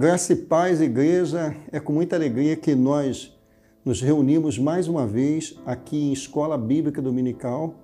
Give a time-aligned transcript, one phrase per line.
[0.00, 3.38] Graça e paz, igreja, é com muita alegria que nós
[3.84, 7.74] nos reunimos mais uma vez aqui em Escola Bíblica Dominical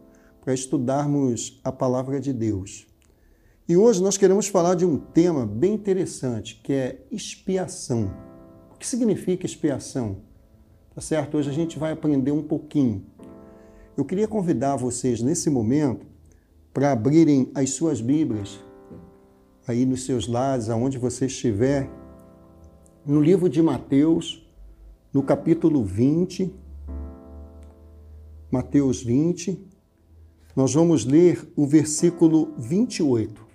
[0.40, 2.86] para estudarmos a palavra de Deus.
[3.68, 8.10] E hoje nós queremos falar de um tema bem interessante, que é expiação.
[8.74, 10.22] O que significa expiação?
[10.94, 11.36] Tá certo?
[11.36, 13.04] Hoje a gente vai aprender um pouquinho.
[13.94, 16.06] Eu queria convidar vocês nesse momento
[16.72, 18.58] para abrirem as suas Bíblias
[19.68, 21.90] aí nos seus lares, aonde você estiver,
[23.06, 24.44] no livro de Mateus,
[25.12, 26.52] no capítulo 20,
[28.50, 29.64] Mateus 20,
[30.56, 33.46] nós vamos ler o versículo 28.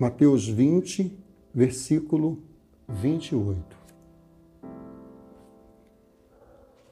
[0.00, 1.16] Mateus 20,
[1.54, 2.38] versículo
[2.88, 3.76] 28.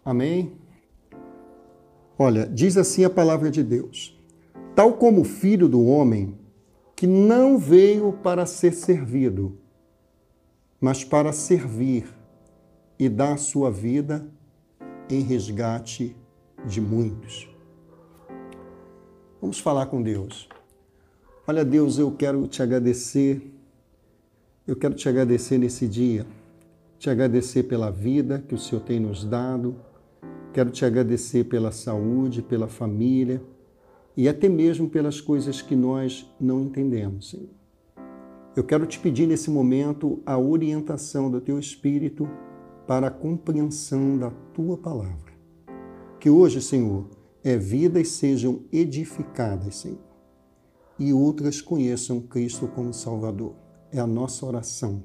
[0.05, 0.53] Amém?
[2.17, 4.17] Olha, diz assim a palavra de Deus:
[4.77, 6.39] Tal como o filho do homem
[6.95, 9.59] que não veio para ser servido,
[10.81, 12.07] mas para servir
[12.99, 14.27] e dar sua vida
[15.09, 16.17] em resgate
[16.67, 17.49] de muitos.
[19.41, 20.49] Vamos falar com Deus.
[21.47, 23.53] Olha, Deus, eu quero te agradecer.
[24.67, 26.25] Eu quero te agradecer nesse dia,
[26.99, 29.77] te agradecer pela vida que o Senhor tem nos dado.
[30.55, 33.43] Quero te agradecer pela saúde, pela família
[34.17, 37.64] e até mesmo pelas coisas que nós não entendemos, Senhor.
[38.57, 42.29] Eu quero te pedir nesse momento a orientação do teu Espírito
[42.87, 45.35] para a compreensão da tua palavra.
[46.21, 47.09] Que hoje, Senhor,
[47.43, 49.99] é vidas sejam edificadas, Senhor,
[50.99, 53.55] e outras conheçam Cristo como Salvador.
[53.91, 55.03] É a nossa oração.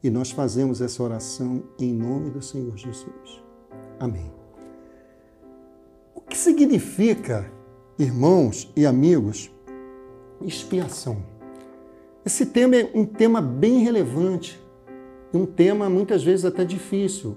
[0.00, 3.42] E nós fazemos essa oração em nome do Senhor Jesus.
[3.98, 4.30] Amém.
[6.14, 7.50] O que significa
[7.98, 9.50] irmãos e amigos,
[10.40, 11.35] expiação.
[12.26, 14.60] Esse tema é um tema bem relevante,
[15.32, 17.36] um tema muitas vezes até difícil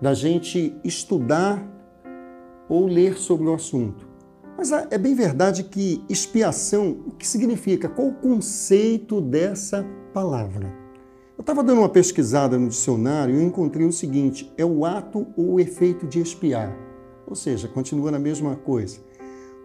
[0.00, 1.62] da gente estudar
[2.66, 4.08] ou ler sobre o assunto.
[4.56, 7.90] Mas é bem verdade que expiação, o que significa?
[7.90, 10.72] Qual o conceito dessa palavra?
[11.36, 15.52] Eu estava dando uma pesquisada no dicionário e encontrei o seguinte: é o ato ou
[15.52, 16.74] o efeito de expiar.
[17.26, 18.98] Ou seja, continua na mesma coisa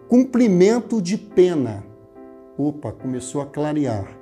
[0.08, 1.82] Cumprimento de pena.
[2.58, 4.17] Opa, começou a clarear.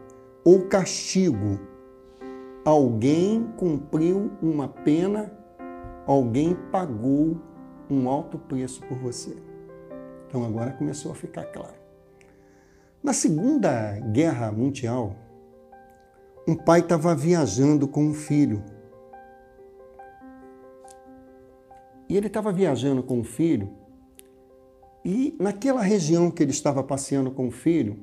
[0.46, 1.58] Ou castigo.
[2.64, 5.36] Alguém cumpriu uma pena,
[6.06, 7.36] alguém pagou
[7.90, 9.36] um alto preço por você.
[10.28, 11.74] Então agora começou a ficar claro.
[13.02, 15.16] Na Segunda Guerra Mundial,
[16.46, 18.62] um pai estava viajando com um filho.
[22.08, 23.68] E ele estava viajando com o filho
[25.04, 27.96] e naquela região que ele estava passeando com o filho,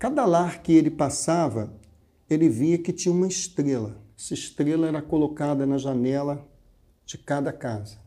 [0.00, 1.70] cada lar que ele passava,
[2.28, 3.98] ele via que tinha uma estrela.
[4.18, 6.48] Essa estrela era colocada na janela
[7.04, 7.98] de cada casa.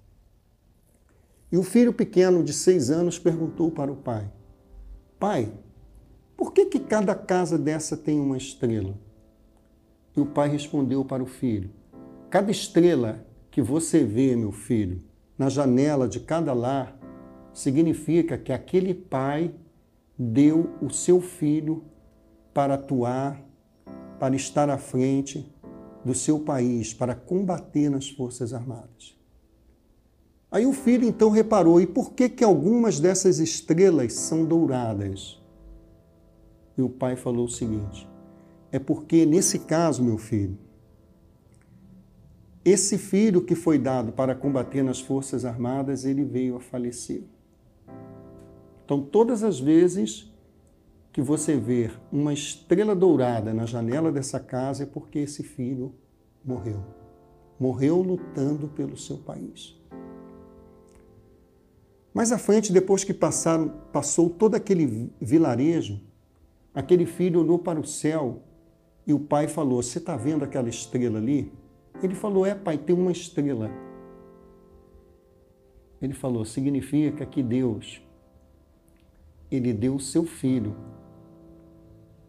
[1.52, 4.28] E o filho pequeno de seis anos perguntou para o pai:
[5.20, 5.54] Pai,
[6.36, 8.96] por que, que cada casa dessa tem uma estrela?
[10.18, 11.70] E o pai respondeu para o filho:
[12.28, 15.04] Cada estrela que você vê, meu filho,
[15.38, 16.98] na janela de cada lar,
[17.54, 19.54] significa que aquele pai
[20.24, 21.84] deu o seu filho
[22.54, 23.42] para atuar,
[24.20, 25.52] para estar à frente
[26.06, 29.18] do seu país, para combater nas Forças Armadas.
[30.52, 35.42] Aí o filho então reparou: e por que, que algumas dessas estrelas são douradas?
[36.78, 38.08] E o pai falou o seguinte:
[38.72, 40.58] é porque nesse caso, meu filho,
[42.64, 47.24] esse filho que foi dado para combater nas Forças Armadas, ele veio a falecer.
[48.86, 50.32] Então, todas as vezes
[51.12, 55.94] que você ver uma estrela dourada na janela dessa casa é porque esse filho
[56.44, 56.84] morreu.
[57.60, 59.80] Morreu lutando pelo seu país.
[62.14, 66.00] Mais à frente, depois que passaram, passou todo aquele vilarejo,
[66.74, 68.44] aquele filho olhou para o céu
[69.06, 71.52] e o pai falou: Você está vendo aquela estrela ali?
[72.02, 73.72] Ele falou: É, pai, tem uma estrela.
[76.00, 78.03] Ele falou: Significa que Deus
[79.52, 80.76] ele deu o seu filho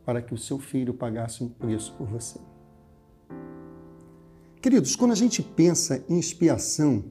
[0.04, 2.38] para que o seu filho pagasse um preço por você.
[4.60, 7.04] Queridos, quando a gente pensa em expiação,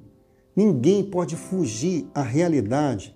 [0.56, 3.16] ninguém pode fugir à realidade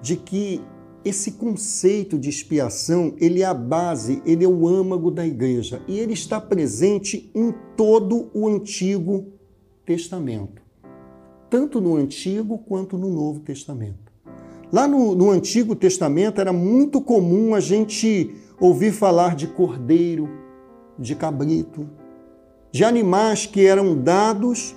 [0.00, 0.60] de que
[1.04, 5.98] esse conceito de expiação, ele é a base, ele é o âmago da igreja e
[5.98, 9.32] ele está presente em todo o Antigo
[9.86, 10.60] Testamento,
[11.48, 14.09] tanto no Antigo quanto no Novo Testamento.
[14.72, 20.28] Lá no, no Antigo Testamento era muito comum a gente ouvir falar de cordeiro,
[20.98, 21.88] de cabrito,
[22.70, 24.76] de animais que eram dados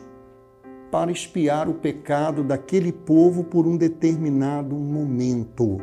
[0.92, 5.80] para espiar o pecado daquele povo por um determinado momento.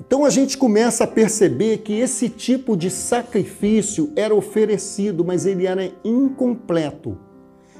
[0.00, 5.66] Então a gente começa a perceber que esse tipo de sacrifício era oferecido, mas ele
[5.66, 7.16] era incompleto.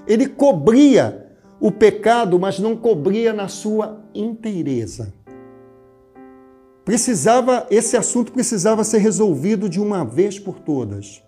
[0.07, 1.26] Ele cobria
[1.61, 5.13] o pecado, mas não cobria na sua inteireza.
[6.85, 11.23] Precisava, esse assunto precisava ser resolvido de uma vez por todas.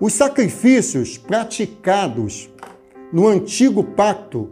[0.00, 2.48] Os sacrifícios praticados
[3.12, 4.50] no antigo pacto,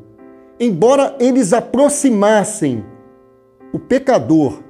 [0.59, 2.85] embora eles aproximassem
[3.73, 4.63] o pecador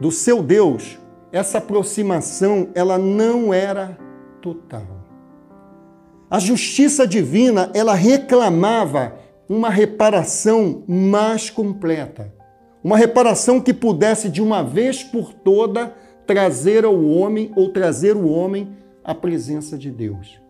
[0.00, 0.98] do seu Deus,
[1.32, 3.98] essa aproximação ela não era
[4.40, 4.86] total.
[6.30, 9.14] A justiça divina, ela reclamava
[9.52, 12.32] uma reparação mais completa.
[12.82, 15.94] Uma reparação que pudesse de uma vez por toda
[16.26, 18.70] trazer ao homem ou trazer o homem
[19.04, 20.40] à presença de Deus.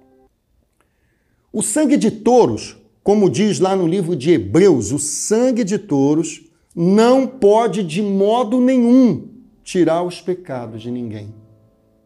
[1.52, 6.42] O sangue de touros, como diz lá no livro de Hebreus, o sangue de touros
[6.74, 9.28] não pode de modo nenhum
[9.64, 11.34] tirar os pecados de ninguém.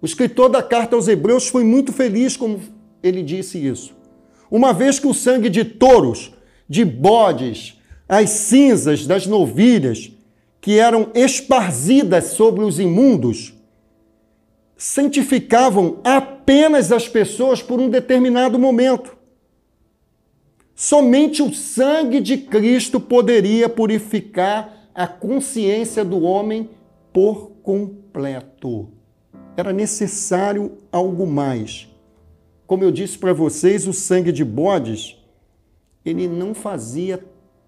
[0.00, 2.58] O escritor da carta aos Hebreus foi muito feliz como
[3.02, 3.94] ele disse isso.
[4.50, 6.32] Uma vez que o sangue de touros,
[6.68, 10.10] de bodes, as cinzas das novilhas,
[10.60, 13.54] que eram esparzidas sobre os imundos,
[14.76, 19.16] santificavam apenas as pessoas por um determinado momento.
[20.74, 26.68] Somente o sangue de Cristo poderia purificar a consciência do homem
[27.12, 28.88] por completo.
[29.56, 31.88] Era necessário algo mais.
[32.66, 35.16] Como eu disse para vocês, o sangue de bodes,
[36.06, 37.22] ele não fazia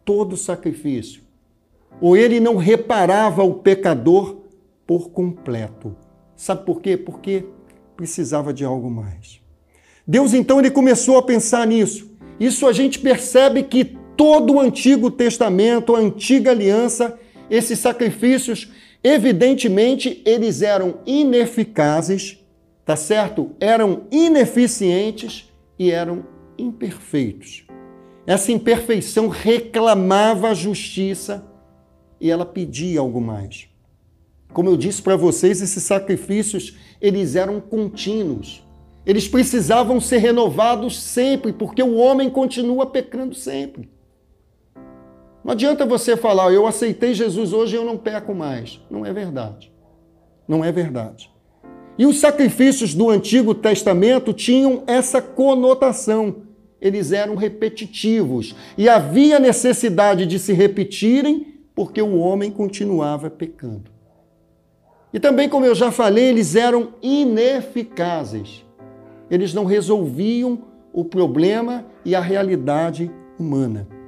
[0.04, 1.22] todo o sacrifício.
[2.00, 4.36] Ou ele não reparava o pecador
[4.86, 5.94] por completo.
[6.36, 6.96] Sabe por quê?
[6.96, 7.44] Porque
[7.96, 9.40] precisava de algo mais.
[10.06, 12.10] Deus então ele começou a pensar nisso.
[12.38, 13.84] Isso a gente percebe que
[14.16, 17.18] todo o Antigo Testamento, a antiga aliança,
[17.50, 18.70] esses sacrifícios
[19.02, 22.38] Evidentemente, eles eram ineficazes,
[22.84, 23.52] tá certo?
[23.60, 26.26] Eram ineficientes e eram
[26.58, 27.67] imperfeitos.
[28.28, 31.50] Essa imperfeição reclamava a justiça
[32.20, 33.70] e ela pedia algo mais.
[34.52, 38.62] Como eu disse para vocês, esses sacrifícios, eles eram contínuos.
[39.06, 43.88] Eles precisavam ser renovados sempre, porque o homem continua pecando sempre.
[45.42, 48.78] Não adianta você falar, eu aceitei Jesus hoje e eu não peco mais.
[48.90, 49.72] Não é verdade.
[50.46, 51.32] Não é verdade.
[51.96, 56.46] E os sacrifícios do Antigo Testamento tinham essa conotação.
[56.80, 63.90] Eles eram repetitivos e havia necessidade de se repetirem porque o homem continuava pecando.
[65.12, 68.64] E também, como eu já falei, eles eram ineficazes.
[69.30, 73.98] Eles não resolviam o problema e a realidade humana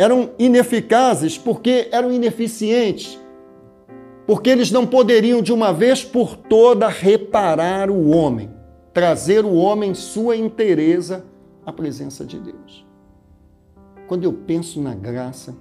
[0.00, 3.20] eram ineficazes porque eram ineficientes,
[4.26, 8.50] porque eles não poderiam de uma vez por toda reparar o homem,
[8.94, 11.22] trazer o homem sua inteireza
[11.64, 12.86] à presença de Deus.
[14.06, 15.54] Quando eu penso na graça,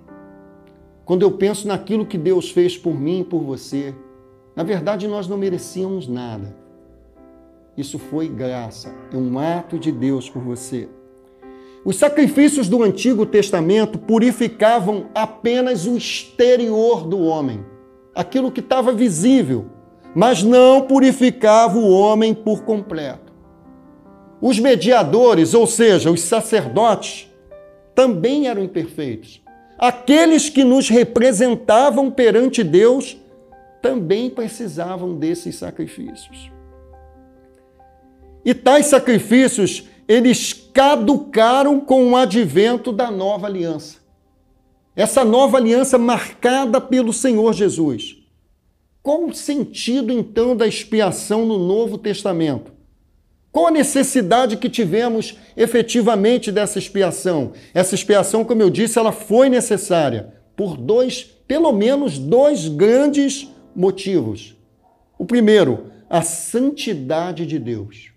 [1.05, 3.95] quando eu penso naquilo que Deus fez por mim e por você,
[4.55, 6.55] na verdade nós não merecíamos nada.
[7.77, 10.89] Isso foi graça, é um ato de Deus por você.
[11.85, 17.65] Os sacrifícios do Antigo Testamento purificavam apenas o exterior do homem,
[18.13, 19.67] aquilo que estava visível,
[20.13, 23.28] mas não purificava o homem por completo.
[24.41, 27.29] Os mediadores, ou seja, os sacerdotes,
[27.93, 29.41] também eram imperfeitos.
[29.77, 33.17] Aqueles que nos representavam perante Deus
[33.81, 36.51] também precisavam desses sacrifícios.
[38.43, 43.99] E tais sacrifícios eles caducaram com o advento da nova aliança.
[44.95, 48.17] Essa nova aliança marcada pelo Senhor Jesus.
[49.03, 52.78] Qual o sentido então da expiação no Novo Testamento?
[53.51, 57.53] Qual a necessidade que tivemos efetivamente dessa expiação?
[57.73, 64.55] Essa expiação, como eu disse, ela foi necessária por dois, pelo menos dois grandes motivos.
[65.17, 68.09] O primeiro, a santidade de Deus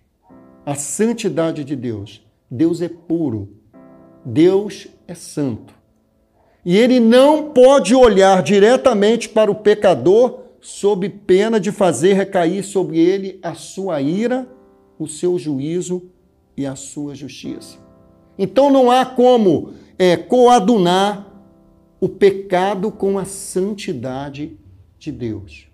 [0.64, 2.22] a santidade de Deus.
[2.50, 3.56] Deus é puro.
[4.24, 5.74] Deus é santo.
[6.64, 13.00] E ele não pode olhar diretamente para o pecador sob pena de fazer recair sobre
[13.00, 14.46] ele a sua ira,
[14.98, 16.10] o seu juízo
[16.56, 17.78] e a sua justiça.
[18.38, 21.26] Então não há como é, coadunar
[22.00, 24.58] o pecado com a santidade
[24.98, 25.68] de Deus.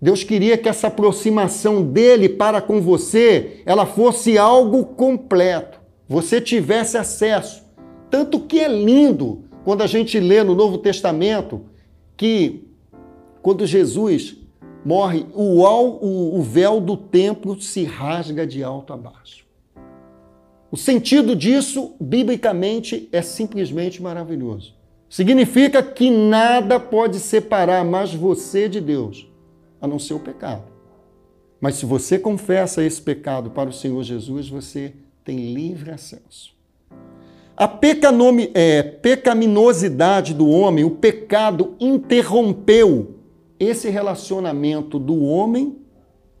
[0.00, 5.80] Deus queria que essa aproximação dele para com você, ela fosse algo completo.
[6.08, 7.64] Você tivesse acesso.
[8.08, 11.62] Tanto que é lindo quando a gente lê no Novo Testamento
[12.16, 12.64] que
[13.42, 14.36] quando Jesus
[14.84, 19.46] morre, o, o, o véu do templo se rasga de alto a baixo.
[20.70, 24.74] O sentido disso, biblicamente, é simplesmente maravilhoso.
[25.08, 29.26] Significa que nada pode separar mais você de Deus,
[29.80, 30.64] a não ser o pecado.
[31.60, 34.92] Mas se você confessa esse pecado para o Senhor Jesus, você
[35.24, 36.56] tem livre acesso.
[37.56, 43.17] A pecanome, é, pecaminosidade do homem, o pecado interrompeu
[43.58, 45.78] esse relacionamento do homem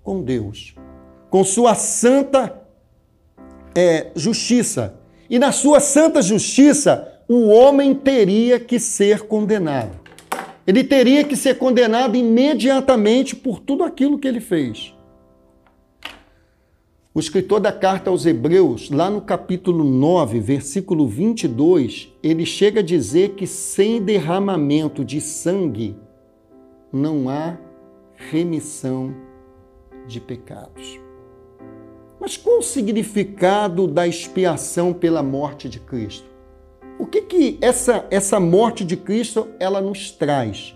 [0.02, 0.74] com Deus,
[1.30, 2.62] com sua santa
[3.74, 4.94] é, justiça.
[5.28, 9.98] E na sua santa justiça, o homem teria que ser condenado.
[10.66, 14.94] Ele teria que ser condenado imediatamente por tudo aquilo que ele fez.
[17.14, 22.82] O escritor da carta aos Hebreus, lá no capítulo 9, versículo 22, ele chega a
[22.82, 25.96] dizer que sem derramamento de sangue
[26.92, 27.56] não há
[28.14, 29.14] remissão
[30.06, 31.00] de pecados.
[32.20, 36.26] Mas qual o significado da expiação pela morte de Cristo?
[36.98, 40.74] O que que essa, essa morte de Cristo ela nos traz?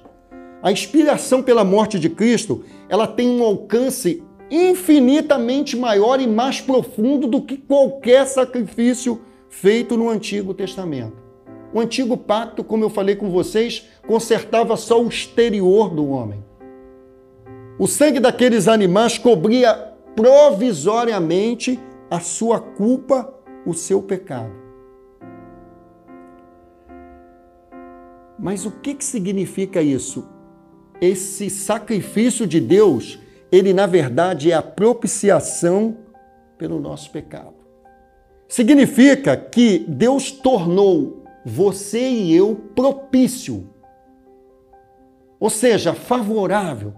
[0.63, 7.27] A expiação pela morte de Cristo, ela tem um alcance infinitamente maior e mais profundo
[7.27, 11.22] do que qualquer sacrifício feito no Antigo Testamento.
[11.73, 16.45] O antigo pacto, como eu falei com vocês, consertava só o exterior do homem.
[17.79, 19.75] O sangue daqueles animais cobria
[20.15, 23.33] provisoriamente a sua culpa,
[23.65, 24.53] o seu pecado.
[28.39, 30.29] Mas o que, que significa isso?
[31.01, 33.19] Esse sacrifício de Deus,
[33.51, 35.97] ele na verdade é a propiciação
[36.59, 37.55] pelo nosso pecado.
[38.47, 43.69] Significa que Deus tornou você e eu propício,
[45.41, 46.95] ou seja, favorável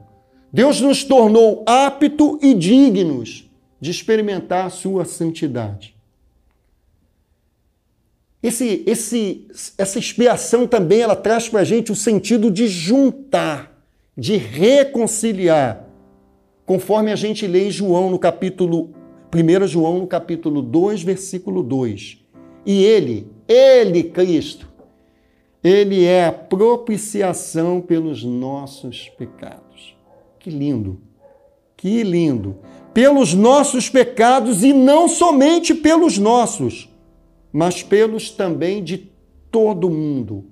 [0.55, 5.97] Deus nos tornou apto e dignos de experimentar a sua santidade.
[8.41, 13.85] Esse, esse, essa expiação também ela traz para a gente o sentido de juntar,
[14.17, 15.89] de reconciliar,
[16.65, 18.95] conforme a gente lê em João no capítulo
[19.35, 22.19] 1 João no capítulo 2, versículo 2.
[22.65, 24.69] E ele, ele, Cristo,
[25.63, 29.97] ele é a propiciação pelos nossos pecados.
[30.39, 31.01] Que lindo!
[31.77, 32.59] Que lindo!
[32.93, 36.89] Pelos nossos pecados e não somente pelos nossos,
[37.53, 39.11] mas pelos também de
[39.51, 40.45] todo mundo.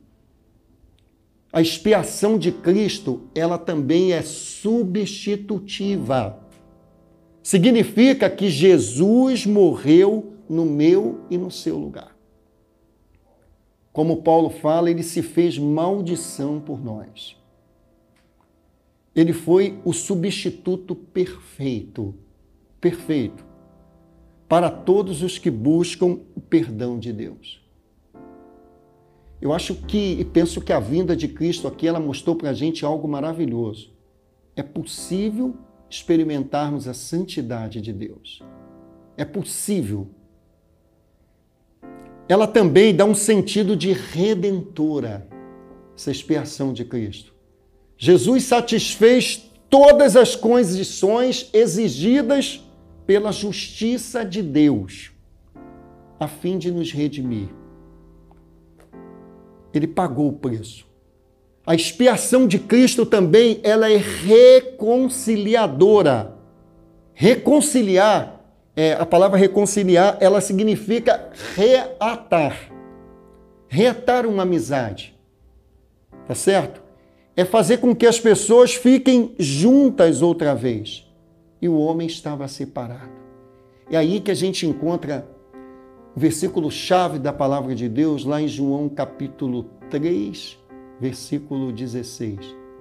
[1.53, 6.41] A expiação de Cristo, ela também é substitutiva.
[7.43, 12.12] Significa que Jesus morreu no meu e no seu lugar.
[13.93, 17.37] Como Paulo fala, ele se fez maldição por nós.
[19.15, 22.15] Ele foi o substituto perfeito,
[22.81, 23.45] perfeito,
[24.49, 27.63] para todos os que buscam o perdão de Deus.
[29.41, 32.55] Eu acho que, e penso que a vinda de Cristo aqui, ela mostrou para a
[32.55, 33.93] gente algo maravilhoso.
[34.55, 35.57] É possível
[35.91, 38.41] experimentarmos a santidade de Deus.
[39.17, 40.09] É possível.
[42.29, 45.27] Ela também dá um sentido de redentora,
[45.97, 47.33] essa expiação de Cristo.
[47.97, 52.63] Jesus satisfez todas as condições exigidas
[53.07, 55.11] pela justiça de Deus,
[56.19, 57.49] a fim de nos redimir.
[59.75, 60.87] Ele pagou o preço.
[61.65, 66.37] A expiação de Cristo também, ela é reconciliadora.
[67.15, 68.42] Reconciliar,
[68.75, 72.71] é, a palavra reconciliar, ela significa reatar.
[73.69, 75.17] Reatar uma amizade.
[76.27, 76.83] Tá certo?
[77.37, 81.09] é fazer com que as pessoas fiquem juntas outra vez.
[81.61, 83.11] E o homem estava separado.
[83.91, 85.27] É aí que a gente encontra
[86.15, 90.59] o versículo chave da palavra de Deus, lá em João capítulo 3,
[91.01, 92.39] versículo 16.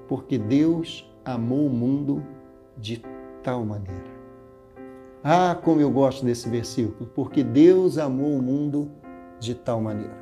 [0.07, 2.25] Porque Deus amou o mundo
[2.77, 3.01] de
[3.43, 4.10] tal maneira.
[5.23, 8.89] Ah, como eu gosto desse versículo, porque Deus amou o mundo
[9.39, 10.17] de tal maneira.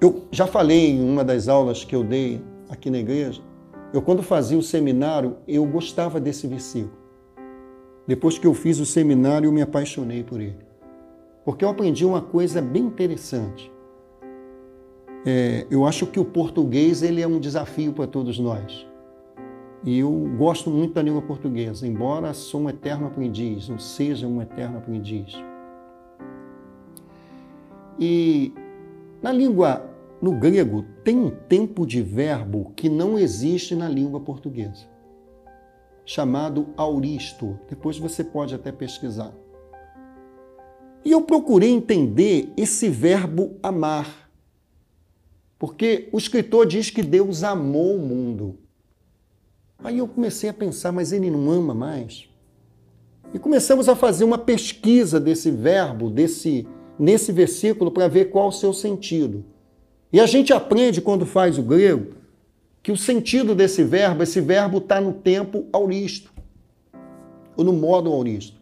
[0.00, 3.42] Eu já falei em uma das aulas que eu dei aqui na igreja,
[3.92, 6.92] eu quando fazia o seminário, eu gostava desse versículo.
[8.06, 10.58] Depois que eu fiz o seminário, eu me apaixonei por ele.
[11.44, 13.72] Porque eu aprendi uma coisa bem interessante.
[15.24, 18.86] É, eu acho que o português ele é um desafio para todos nós.
[19.86, 24.42] E eu gosto muito da língua portuguesa, embora sou um eterno aprendiz, ou seja um
[24.42, 25.32] eterno aprendiz.
[27.96, 28.52] E
[29.22, 29.88] na língua,
[30.20, 34.88] no grego, tem um tempo de verbo que não existe na língua portuguesa,
[36.04, 37.56] chamado auristo.
[37.68, 39.32] Depois você pode até pesquisar.
[41.04, 44.28] E eu procurei entender esse verbo amar.
[45.56, 48.65] Porque o escritor diz que Deus amou o mundo.
[49.82, 52.28] Aí eu comecei a pensar, mas ele não ama mais?
[53.32, 56.66] E começamos a fazer uma pesquisa desse verbo, desse
[56.98, 59.44] nesse versículo para ver qual o seu sentido.
[60.12, 62.14] E a gente aprende quando faz o grego
[62.82, 66.32] que o sentido desse verbo, esse verbo está no tempo auristo,
[67.56, 68.60] ou no modo auristo.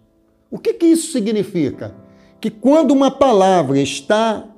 [0.51, 1.95] O que, que isso significa?
[2.41, 4.49] Que quando uma palavra está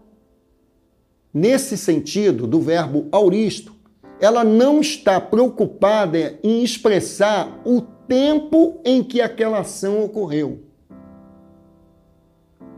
[1.35, 3.75] nesse sentido do verbo auristo,
[4.21, 10.61] ela não está preocupada em expressar o tempo em que aquela ação ocorreu.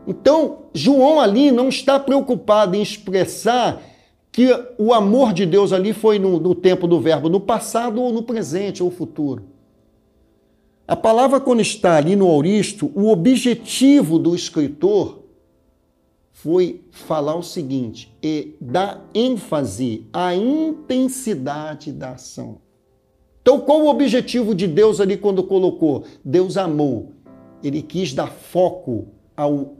[0.07, 3.81] Então, João ali não está preocupado em expressar
[4.31, 8.11] que o amor de Deus ali foi no, no tempo do verbo, no passado ou
[8.11, 9.43] no presente ou futuro.
[10.87, 15.19] A palavra, quando está ali no auristo, o objetivo do escritor
[16.41, 22.59] foi falar o seguinte, e dar ênfase à intensidade da ação.
[23.41, 26.05] Então, qual o objetivo de Deus ali quando colocou?
[26.23, 27.11] Deus amou.
[27.61, 29.73] Ele quis dar foco ao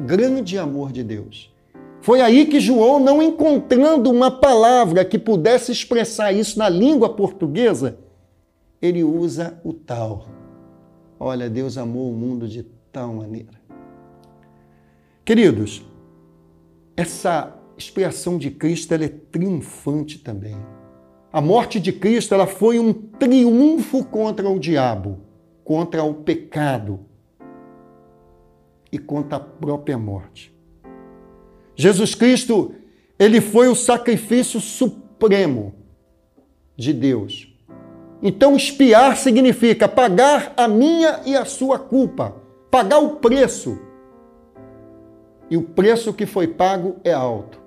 [0.00, 1.52] grande amor de Deus.
[2.00, 7.98] Foi aí que João, não encontrando uma palavra que pudesse expressar isso na língua portuguesa,
[8.80, 10.28] ele usa o tal.
[11.20, 13.57] Olha, Deus amou o mundo de tal maneira.
[15.28, 15.82] Queridos,
[16.96, 20.56] essa expiação de Cristo é triunfante também.
[21.30, 25.18] A morte de Cristo ela foi um triunfo contra o diabo,
[25.62, 27.00] contra o pecado,
[28.90, 30.50] e contra a própria morte.
[31.76, 32.74] Jesus Cristo,
[33.18, 35.74] ele foi o sacrifício supremo
[36.74, 37.54] de Deus.
[38.22, 42.34] Então, espiar significa pagar a minha e a sua culpa,
[42.70, 43.87] pagar o preço.
[45.50, 47.60] E o preço que foi pago é alto.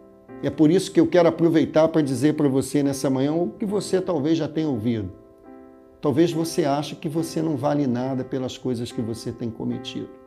[0.44, 3.50] E é por isso que eu quero aproveitar para dizer para você nessa manhã o
[3.50, 5.12] que você talvez já tenha ouvido.
[6.00, 10.22] Talvez você ache que você não vale nada pelas coisas que você tem cometido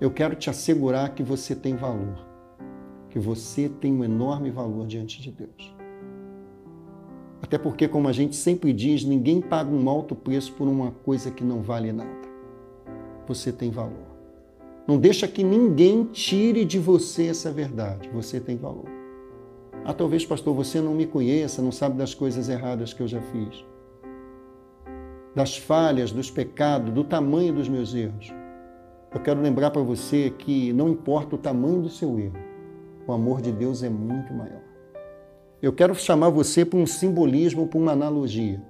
[0.00, 2.18] eu quero te assegurar que você tem valor,
[3.08, 5.74] que você tem um enorme valor diante de Deus.
[7.40, 11.30] Até porque, como a gente sempre diz, ninguém paga um alto preço por uma coisa
[11.30, 12.28] que não vale nada.
[13.26, 14.05] Você tem valor.
[14.86, 18.08] Não deixa que ninguém tire de você essa verdade.
[18.10, 18.84] Você tem valor.
[19.84, 23.20] Ah, talvez, pastor, você não me conheça, não sabe das coisas erradas que eu já
[23.20, 23.64] fiz,
[25.34, 28.32] das falhas, dos pecados, do tamanho dos meus erros.
[29.14, 32.36] Eu quero lembrar para você que não importa o tamanho do seu erro,
[33.06, 34.62] o amor de Deus é muito maior.
[35.62, 38.60] Eu quero chamar você para um simbolismo, para uma analogia.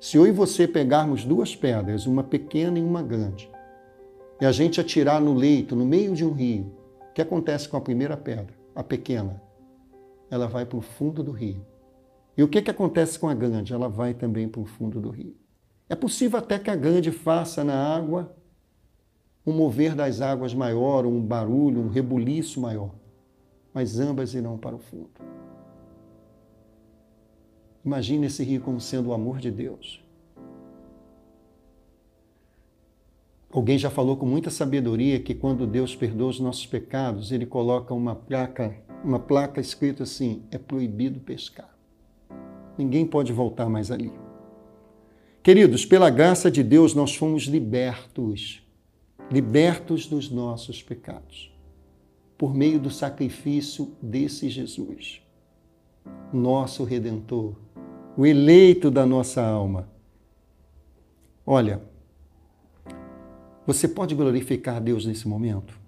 [0.00, 3.48] Se eu e você pegarmos duas pedras, uma pequena e uma grande,
[4.40, 6.72] e a gente atirar no leito, no meio de um rio,
[7.10, 9.42] o que acontece com a primeira pedra, a pequena?
[10.30, 11.64] Ela vai para o fundo do rio.
[12.36, 13.72] E o que, que acontece com a grande?
[13.72, 15.36] Ela vai também para o fundo do rio.
[15.88, 18.34] É possível até que a grande faça na água
[19.46, 22.94] um mover das águas maior, um barulho, um rebuliço maior,
[23.72, 25.10] mas ambas irão para o fundo.
[27.84, 30.03] Imagine esse rio como sendo o amor de Deus.
[33.54, 37.94] Alguém já falou com muita sabedoria que quando Deus perdoa os nossos pecados, ele coloca
[37.94, 41.72] uma placa, uma placa escrita assim: é proibido pescar.
[42.76, 44.12] Ninguém pode voltar mais ali.
[45.40, 48.60] Queridos, pela graça de Deus nós fomos libertos
[49.30, 51.52] libertos dos nossos pecados,
[52.36, 55.22] por meio do sacrifício desse Jesus,
[56.32, 57.54] nosso redentor,
[58.16, 59.88] o eleito da nossa alma.
[61.46, 61.82] Olha,
[63.66, 65.78] você pode glorificar a Deus nesse momento?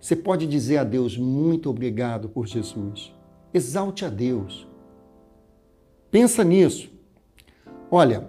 [0.00, 3.12] Você pode dizer a Deus muito obrigado por Jesus.
[3.52, 4.66] Exalte a Deus.
[6.10, 6.90] Pensa nisso.
[7.90, 8.28] Olha,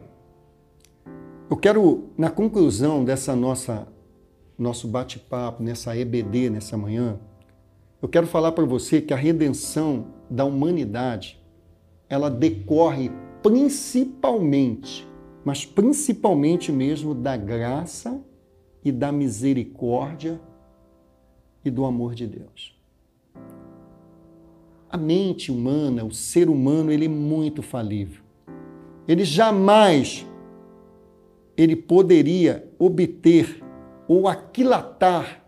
[1.50, 3.88] eu quero, na conclusão dessa nossa
[4.60, 7.18] nosso bate-papo, nessa EBD, nessa manhã,
[8.02, 11.40] eu quero falar para você que a redenção da humanidade,
[12.10, 13.10] ela decorre
[13.42, 15.08] principalmente,
[15.44, 18.22] mas principalmente mesmo da graça
[18.84, 20.40] e da misericórdia
[21.64, 22.78] e do amor de Deus.
[24.90, 28.24] A mente humana, o ser humano, ele é muito falível.
[29.08, 30.26] ele jamais
[31.56, 33.62] ele poderia obter
[34.08, 35.44] ou aquilatar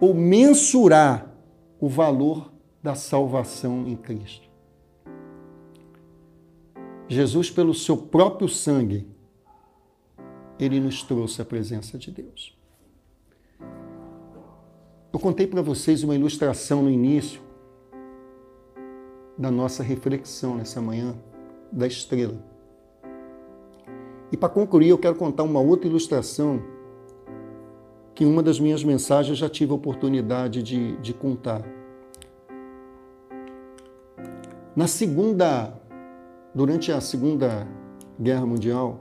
[0.00, 1.32] ou mensurar
[1.78, 4.51] o valor da salvação em Cristo.
[7.12, 9.06] Jesus, pelo seu próprio sangue,
[10.58, 12.56] ele nos trouxe a presença de Deus.
[15.12, 17.42] Eu contei para vocês uma ilustração no início
[19.36, 21.14] da nossa reflexão nessa manhã
[21.70, 22.42] da estrela.
[24.30, 26.62] E para concluir, eu quero contar uma outra ilustração
[28.14, 31.62] que em uma das minhas mensagens já tive a oportunidade de, de contar.
[34.74, 35.78] Na segunda,
[36.54, 37.66] durante a Segunda
[38.20, 39.00] Guerra Mundial,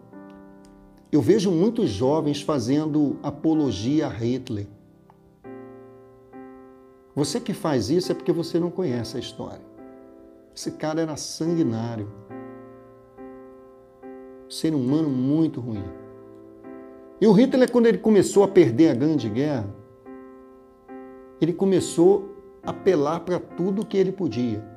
[1.11, 4.67] eu vejo muitos jovens fazendo apologia a Hitler.
[7.13, 9.61] Você que faz isso é porque você não conhece a história.
[10.55, 12.09] Esse cara era sanguinário.
[14.49, 15.83] Ser humano muito ruim.
[17.19, 19.69] E o Hitler, quando ele começou a perder a Grande Guerra,
[21.41, 22.33] ele começou
[22.63, 24.70] a apelar para tudo que ele podia.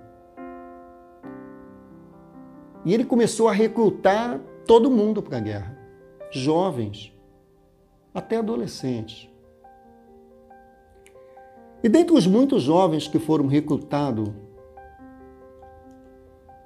[2.84, 5.78] E ele começou a recrutar todo mundo para a guerra,
[6.30, 7.12] jovens,
[8.12, 9.28] até adolescentes.
[11.82, 14.28] E dentre os muitos jovens que foram recrutados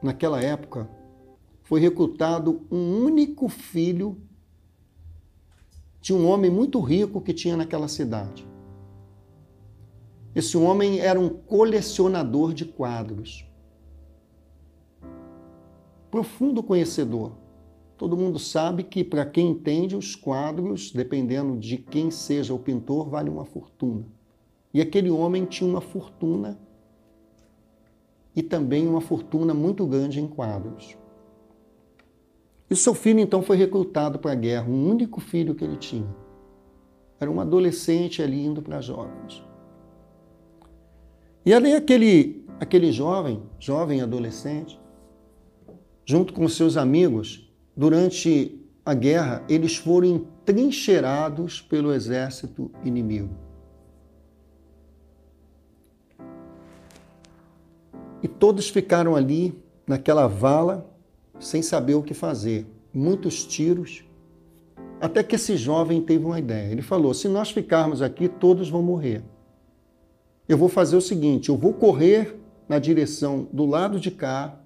[0.03, 0.89] naquela época,
[1.63, 4.21] foi recrutado um único filho
[6.01, 8.47] de um homem muito rico que tinha naquela cidade.
[10.35, 13.48] Esse homem era um colecionador de quadros
[16.11, 17.33] profundo conhecedor.
[17.97, 23.09] Todo mundo sabe que, para quem entende, os quadros, dependendo de quem seja o pintor,
[23.09, 24.05] vale uma fortuna.
[24.73, 26.59] E aquele homem tinha uma fortuna
[28.37, 30.97] e também uma fortuna muito grande em quadros.
[32.71, 36.09] E seu filho então foi recrutado para a guerra, um único filho que ele tinha.
[37.19, 39.43] Era um adolescente ali indo para jovens.
[41.45, 44.79] E ali aquele, aquele jovem, jovem adolescente,
[46.09, 53.29] junto com seus amigos, durante a guerra, eles foram entrincheirados pelo exército inimigo.
[58.23, 60.91] E todos ficaram ali, naquela vala,
[61.39, 62.67] sem saber o que fazer.
[62.91, 64.03] Muitos tiros.
[65.03, 66.73] Até que esse jovem teve uma ideia.
[66.73, 69.23] Ele falou: se nós ficarmos aqui, todos vão morrer.
[70.49, 74.59] Eu vou fazer o seguinte: eu vou correr na direção do lado de cá,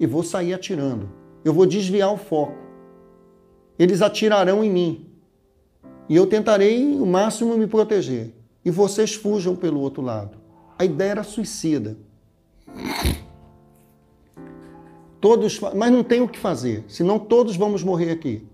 [0.00, 1.10] e vou sair atirando.
[1.44, 2.56] Eu vou desviar o foco.
[3.78, 5.06] Eles atirarão em mim.
[6.08, 8.34] E eu tentarei o máximo me proteger.
[8.64, 10.38] E vocês fujam pelo outro lado.
[10.78, 11.96] A ideia era suicida.
[15.20, 18.46] Todos, mas não tem o que fazer, senão todos vamos morrer aqui.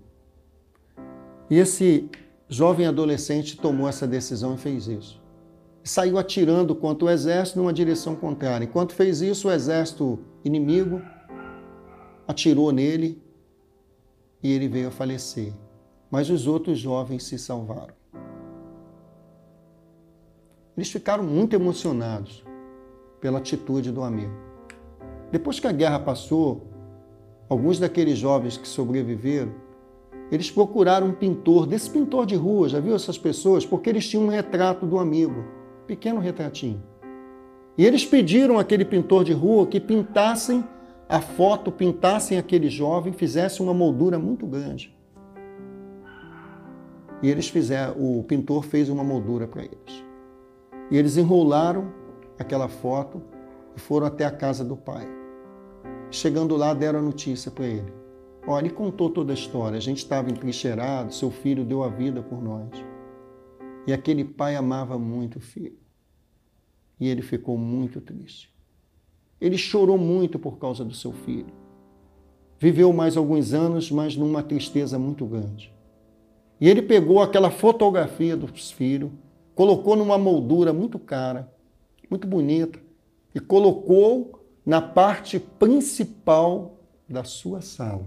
[1.49, 2.09] E esse
[2.49, 5.21] jovem adolescente tomou essa decisão e fez isso.
[5.81, 8.65] Saiu atirando contra o exército numa direção contrária.
[8.65, 11.01] Enquanto fez isso, o exército inimigo
[12.27, 13.21] atirou nele
[14.43, 15.53] e ele veio a falecer.
[16.11, 17.93] Mas os outros jovens se salvaram.
[20.75, 22.43] Eles ficaram muito emocionados
[23.19, 24.33] pela atitude do amigo.
[25.31, 26.67] Depois que a guerra passou,
[27.49, 29.53] alguns daqueles jovens que sobreviveram,
[30.31, 33.65] eles procuraram um pintor, desse pintor de rua, já viu essas pessoas?
[33.65, 35.45] Porque eles tinham um retrato do amigo,
[35.85, 36.83] pequeno retratinho.
[37.77, 40.63] E eles pediram àquele pintor de rua que pintassem
[41.09, 44.95] a foto pintassem aquele jovem, fizesse uma moldura muito grande.
[47.21, 50.05] E eles fizeram, o pintor fez uma moldura para eles.
[50.91, 51.91] E eles enrolaram
[52.37, 53.21] aquela foto
[53.75, 55.07] e foram até a casa do pai.
[56.11, 57.93] Chegando lá, deram a notícia para ele.
[58.45, 59.77] Olha, ele contou toda a história.
[59.77, 62.69] A gente estava entrincheirado, seu filho deu a vida por nós.
[63.85, 65.77] E aquele pai amava muito o filho.
[66.99, 68.56] E ele ficou muito triste.
[69.39, 71.53] Ele chorou muito por causa do seu filho.
[72.59, 75.71] Viveu mais alguns anos, mas numa tristeza muito grande.
[76.59, 79.11] E ele pegou aquela fotografia dos filhos,
[79.53, 81.51] colocou numa moldura muito cara,
[82.09, 82.79] muito bonita,
[83.33, 88.05] e colocou na parte principal da sua sala.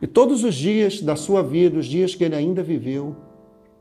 [0.00, 3.16] E todos os dias da sua vida, os dias que ele ainda viveu,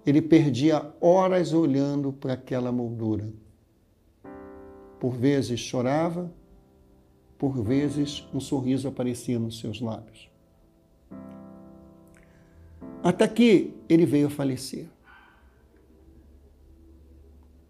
[0.06, 3.32] ele perdia horas olhando para aquela moldura.
[5.00, 6.32] Por vezes chorava,
[7.38, 10.30] por vezes um sorriso aparecia nos seus lábios.
[13.04, 14.88] Até que ele veio a falecer.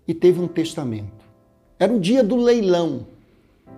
[0.08, 1.26] E teve um testamento.
[1.78, 3.06] Era o dia do leilão.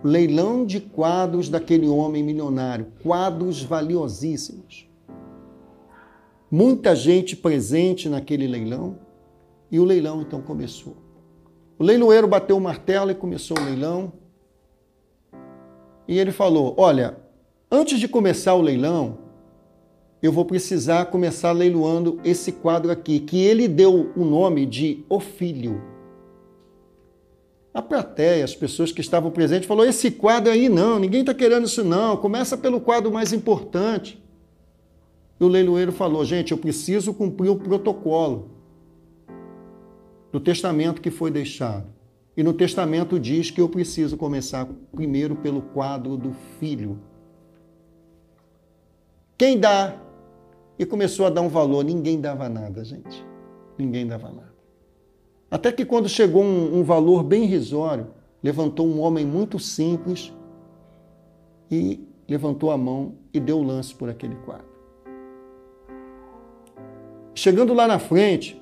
[0.03, 4.87] leilão de quadros daquele homem milionário, quadros valiosíssimos.
[6.49, 8.97] Muita gente presente naquele leilão
[9.69, 10.95] e o leilão então começou.
[11.79, 14.11] O leiloeiro bateu o martelo e começou o leilão.
[16.05, 17.17] E ele falou: Olha,
[17.71, 19.17] antes de começar o leilão,
[20.21, 25.21] eu vou precisar começar leiloando esse quadro aqui, que ele deu o nome de O
[25.21, 25.81] Filho.
[27.73, 31.65] A plateia, as pessoas que estavam presentes, falou: esse quadro aí não, ninguém está querendo
[31.65, 34.21] isso não, começa pelo quadro mais importante.
[35.39, 38.58] E o leiloeiro falou: gente, eu preciso cumprir o protocolo
[40.31, 41.87] do testamento que foi deixado.
[42.35, 46.99] E no testamento diz que eu preciso começar primeiro pelo quadro do filho.
[49.37, 49.99] Quem dá
[50.79, 51.83] e começou a dar um valor.
[51.83, 53.25] Ninguém dava nada, gente.
[53.77, 54.53] Ninguém dava nada.
[55.51, 58.07] Até que quando chegou um, um valor bem irrisório,
[58.41, 60.33] levantou um homem muito simples
[61.69, 64.69] e levantou a mão e deu o lance por aquele quadro.
[67.33, 68.58] Chegando lá na frente,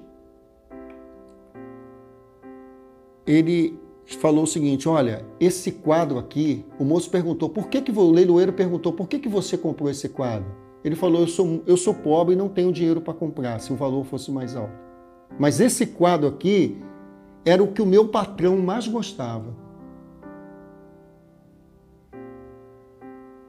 [3.27, 3.77] ele
[4.15, 8.53] falou o seguinte: Olha, esse quadro aqui, o moço perguntou, por que, que o leiloeiro
[8.53, 10.49] perguntou, por que, que você comprou esse quadro?
[10.83, 13.75] Ele falou: eu sou, eu sou pobre e não tenho dinheiro para comprar, se o
[13.75, 14.73] valor fosse mais alto.
[15.37, 16.81] Mas esse quadro aqui
[17.43, 19.53] era o que o meu patrão mais gostava.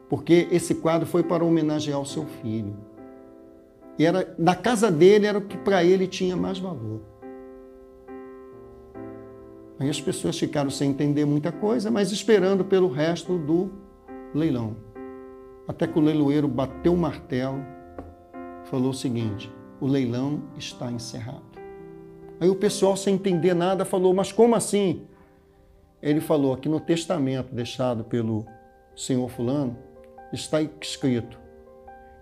[0.08, 2.74] Porque esse quadro foi para homenagear o seu filho.
[3.98, 7.00] E era da casa dele era o que para ele tinha mais valor.
[9.78, 13.70] Aí as pessoas ficaram sem entender muita coisa, mas esperando pelo resto do
[14.34, 14.88] leilão
[15.68, 17.62] até que o leiloeiro bateu o martelo,
[18.64, 21.42] falou o seguinte: o leilão está encerrado.
[22.40, 25.06] Aí o pessoal, sem entender nada, falou: mas como assim?
[26.02, 28.46] Ele falou: aqui no testamento deixado pelo
[28.96, 29.76] senhor Fulano,
[30.32, 31.38] está escrito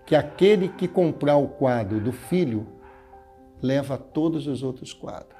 [0.04, 2.66] que aquele que comprar o quadro do filho
[3.62, 5.35] leva todos os outros quadros.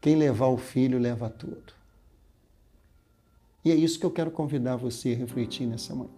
[0.00, 1.74] Quem levar o filho leva tudo.
[3.62, 6.10] E é isso que eu quero convidar você a refletir nessa manhã.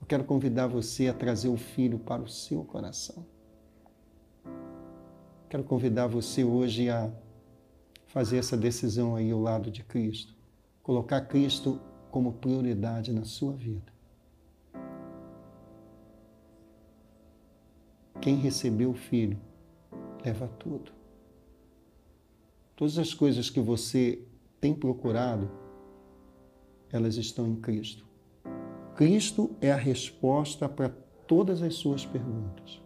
[0.00, 3.26] Eu quero convidar você a trazer o filho para o seu coração.
[5.48, 7.10] Quero convidar você hoje a
[8.06, 10.32] fazer essa decisão aí ao lado de Cristo.
[10.84, 11.80] Colocar Cristo
[12.12, 13.92] como prioridade na sua vida.
[18.20, 19.38] Quem recebeu o filho
[20.24, 20.99] leva tudo.
[22.80, 24.22] Todas as coisas que você
[24.58, 25.50] tem procurado
[26.90, 28.06] elas estão em Cristo.
[28.96, 30.88] Cristo é a resposta para
[31.26, 32.80] todas as suas perguntas.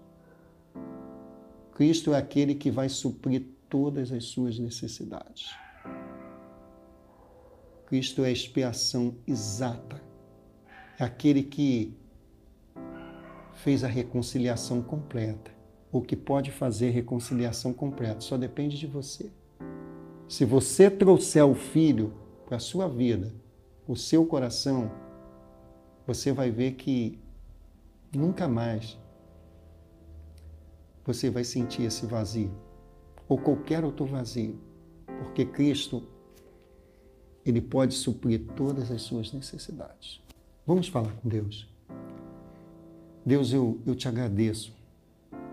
[1.75, 5.55] Cristo é aquele que vai suprir todas as suas necessidades.
[7.87, 10.03] Cristo é a expiação exata.
[10.99, 11.97] É aquele que
[13.53, 15.53] fez a reconciliação completa.
[15.93, 19.31] O que pode fazer reconciliação completa só depende de você.
[20.29, 22.13] Se você trouxer o filho
[22.47, 23.33] para a sua vida,
[23.87, 24.91] o seu coração,
[26.07, 27.19] você vai ver que
[28.15, 28.99] nunca mais
[31.05, 32.51] você vai sentir esse vazio
[33.29, 34.59] ou qualquer outro vazio,
[35.07, 36.03] porque Cristo
[37.45, 40.23] ele pode suprir todas as suas necessidades.
[40.67, 41.69] Vamos falar com Deus.
[43.25, 44.75] Deus, eu, eu te agradeço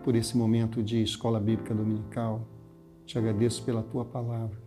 [0.04, 2.48] por esse momento de escola bíblica dominical.
[3.12, 4.58] Te agradeço pela tua palavra.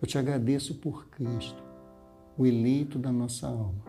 [0.00, 1.60] Eu te agradeço por Cristo
[2.38, 3.82] o eleito da nossa alma,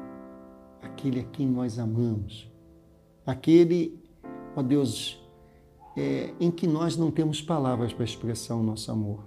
[0.82, 2.52] aquele a quem nós amamos,
[3.24, 4.04] aquele,
[4.56, 5.24] ó Deus,
[5.96, 9.24] é, em que nós não temos palavras para expressar o nosso amor.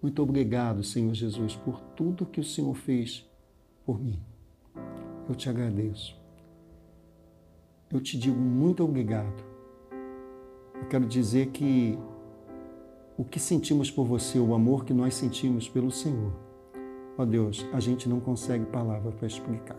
[0.00, 3.28] Muito obrigado, Senhor Jesus, por tudo que o Senhor fez
[3.84, 4.18] por mim.
[5.28, 6.18] Eu te agradeço.
[7.90, 9.44] Eu te digo muito obrigado.
[10.80, 11.98] Eu quero dizer que
[13.18, 16.32] o que sentimos por você, o amor que nós sentimos pelo Senhor,
[17.18, 19.76] Ó Deus, a gente não consegue palavra para explicar.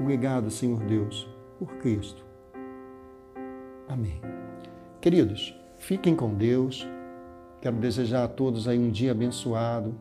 [0.00, 2.24] Obrigado, Senhor Deus, por Cristo.
[3.86, 4.18] Amém.
[5.02, 6.88] Queridos, fiquem com Deus.
[7.60, 9.94] Quero desejar a todos aí um dia abençoado.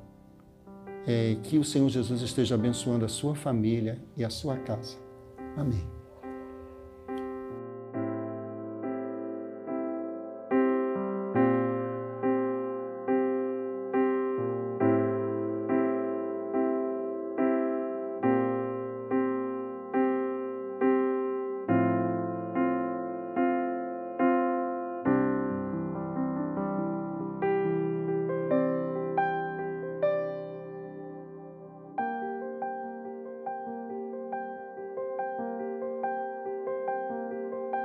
[1.05, 4.97] É, que o Senhor Jesus esteja abençoando a sua família e a sua casa.
[5.57, 5.96] Amém.